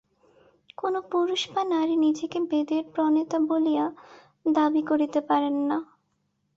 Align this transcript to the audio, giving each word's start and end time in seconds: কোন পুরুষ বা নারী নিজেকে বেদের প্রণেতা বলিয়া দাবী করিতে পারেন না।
কোন 0.77 0.93
পুরুষ 1.11 1.41
বা 1.53 1.61
নারী 1.73 1.95
নিজেকে 2.05 2.37
বেদের 2.49 2.83
প্রণেতা 2.93 3.37
বলিয়া 3.49 3.85
দাবী 4.49 4.81
করিতে 4.89 5.19
পারেন 5.29 5.55
না। 5.69 5.77